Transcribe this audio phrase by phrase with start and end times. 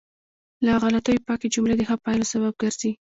[0.65, 2.91] له غلطیو پاکې جملې د ښه پایلو سبب ګرځي.